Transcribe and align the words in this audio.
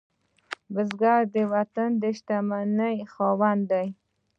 بزګر 0.73 1.21
د 1.35 1.37
وطن 1.53 1.89
د 2.01 2.03
شتمنۍ 2.17 2.97
خاوند 3.13 3.61
دی 3.71 3.87